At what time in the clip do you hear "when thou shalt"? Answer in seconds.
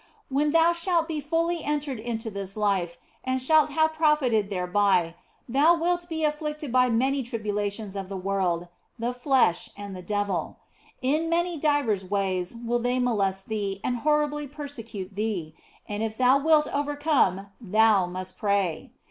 0.29-1.07